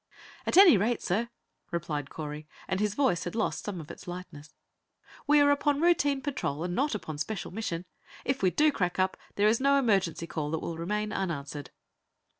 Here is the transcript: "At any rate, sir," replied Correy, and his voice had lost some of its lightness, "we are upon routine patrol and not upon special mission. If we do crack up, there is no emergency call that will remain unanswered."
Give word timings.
"At 0.47 0.57
any 0.57 0.77
rate, 0.77 1.03
sir," 1.03 1.29
replied 1.69 2.09
Correy, 2.09 2.47
and 2.67 2.79
his 2.79 2.95
voice 2.95 3.25
had 3.25 3.35
lost 3.35 3.63
some 3.63 3.79
of 3.79 3.91
its 3.91 4.07
lightness, 4.07 4.55
"we 5.27 5.39
are 5.39 5.51
upon 5.51 5.79
routine 5.79 6.21
patrol 6.23 6.63
and 6.63 6.73
not 6.73 6.95
upon 6.95 7.19
special 7.19 7.51
mission. 7.51 7.85
If 8.25 8.41
we 8.41 8.49
do 8.49 8.71
crack 8.71 8.97
up, 8.97 9.15
there 9.35 9.47
is 9.47 9.59
no 9.61 9.77
emergency 9.77 10.25
call 10.25 10.49
that 10.49 10.57
will 10.59 10.75
remain 10.79 11.13
unanswered." 11.13 11.69